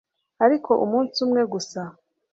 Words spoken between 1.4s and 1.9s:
gusa